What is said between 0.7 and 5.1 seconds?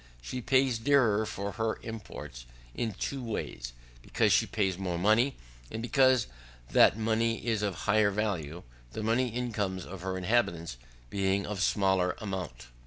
dearer for her imports, in two ways, because she pays more